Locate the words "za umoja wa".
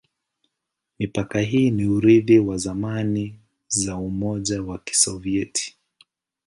3.67-4.77